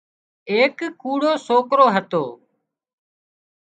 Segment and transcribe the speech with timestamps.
[0.51, 2.23] ايڪ ڪوڙو سوڪرو هتو